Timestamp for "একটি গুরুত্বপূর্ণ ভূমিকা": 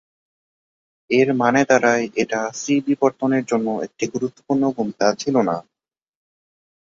3.85-5.07